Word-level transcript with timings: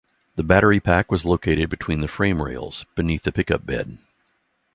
The 0.35 0.41
battery 0.41 0.79
pack 0.79 1.11
was 1.11 1.25
located 1.25 1.69
between 1.69 2.01
the 2.01 2.07
frame 2.07 2.41
rails, 2.41 2.87
beneath 2.95 3.21
the 3.21 3.31
pickup 3.31 3.67
bed. 3.67 3.99